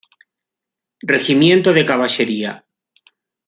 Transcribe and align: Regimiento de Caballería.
Regimiento 1.13 1.69
de 1.73 1.85
Caballería. 1.91 2.53